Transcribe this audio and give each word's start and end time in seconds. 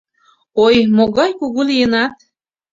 —Ой, 0.65 0.75
могай 0.97 1.31
кугу 1.39 1.61
лийынат! 1.69 2.15